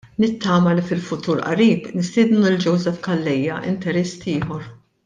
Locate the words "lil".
2.47-2.59